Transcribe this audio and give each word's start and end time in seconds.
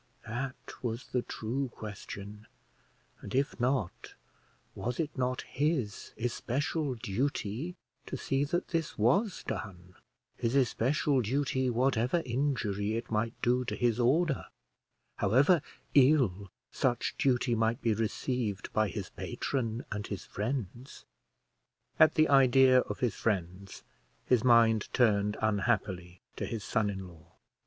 that 0.25 0.55
was 0.81 1.09
the 1.09 1.21
true 1.21 1.69
question: 1.75 2.47
and 3.21 3.35
if 3.35 3.59
not, 3.59 4.15
was 4.73 4.99
it 4.99 5.15
not 5.15 5.43
his 5.43 6.11
especial 6.17 6.95
duty 6.95 7.75
to 8.07 8.17
see 8.17 8.43
that 8.43 8.69
this 8.69 8.97
was 8.97 9.43
done, 9.45 9.93
his 10.37 10.55
especial 10.55 11.21
duty, 11.21 11.69
whatever 11.69 12.23
injury 12.25 12.95
it 12.95 13.11
might 13.11 13.39
do 13.43 13.63
to 13.63 13.75
his 13.75 13.99
order, 13.99 14.47
however 15.17 15.61
ill 15.93 16.49
such 16.71 17.13
duty 17.19 17.53
might 17.53 17.79
be 17.79 17.93
received 17.93 18.73
by 18.73 18.87
his 18.89 19.11
patron 19.11 19.85
and 19.91 20.07
his 20.07 20.25
friends? 20.25 21.05
At 21.99 22.15
the 22.15 22.27
idea 22.27 22.79
of 22.79 23.01
his 23.01 23.13
friends, 23.13 23.83
his 24.25 24.43
mind 24.43 24.91
turned 24.93 25.37
unhappily 25.43 26.21
to 26.37 26.47
his 26.47 26.63
son 26.63 26.89
in 26.89 27.07
law. 27.07 27.33